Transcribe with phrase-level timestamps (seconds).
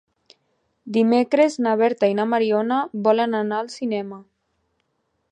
[0.95, 4.19] Dimecres na Berta i na Mariona volen anar al cinema.